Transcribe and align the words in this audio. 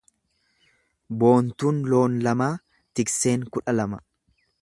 Boontuu 1.23 1.73
loon 1.91 2.17
lamaa 2.29 2.49
tikseen 3.01 3.47
kudha 3.57 3.79
lama. 3.79 4.01